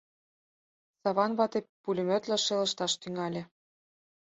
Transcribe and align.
Саван 1.01 1.31
вате 1.39 1.59
пулемётла 1.83 2.37
шелышташ 2.45 2.93
тӱҥале. 3.01 3.43